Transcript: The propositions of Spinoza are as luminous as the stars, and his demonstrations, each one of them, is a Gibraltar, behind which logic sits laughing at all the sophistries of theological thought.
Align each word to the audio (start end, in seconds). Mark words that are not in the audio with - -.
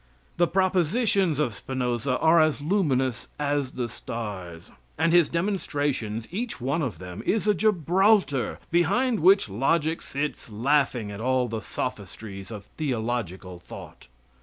The 0.37 0.47
propositions 0.47 1.39
of 1.39 1.53
Spinoza 1.53 2.17
are 2.17 2.41
as 2.41 2.59
luminous 2.59 3.27
as 3.37 3.73
the 3.73 3.87
stars, 3.87 4.71
and 4.97 5.13
his 5.13 5.29
demonstrations, 5.29 6.27
each 6.31 6.59
one 6.59 6.81
of 6.81 6.97
them, 6.97 7.21
is 7.23 7.45
a 7.47 7.53
Gibraltar, 7.53 8.57
behind 8.71 9.19
which 9.19 9.47
logic 9.47 10.01
sits 10.01 10.49
laughing 10.49 11.11
at 11.11 11.21
all 11.21 11.47
the 11.47 11.61
sophistries 11.61 12.49
of 12.49 12.63
theological 12.65 13.59
thought. 13.59 14.07